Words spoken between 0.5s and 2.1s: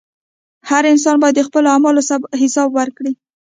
•هر انسان باید د خپلو اعمالو